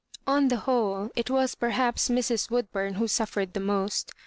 On 0.25 0.47
the 0.47 0.55
whole, 0.57 1.11
it 1.15 1.29
was 1.29 1.53
perhaps 1.53 2.09
Mra 2.09 2.23
"Woodbum 2.49 2.95
who 2.95 3.07
suffered 3.07 3.53
the 3.53 3.59
most. 3.59 4.11